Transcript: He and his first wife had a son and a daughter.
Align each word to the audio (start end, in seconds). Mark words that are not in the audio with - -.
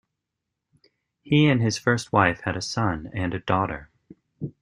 He 1.21 1.45
and 1.47 1.61
his 1.61 1.77
first 1.77 2.11
wife 2.11 2.41
had 2.43 2.57
a 2.57 2.61
son 2.63 3.11
and 3.13 3.35
a 3.35 3.39
daughter. 3.39 3.91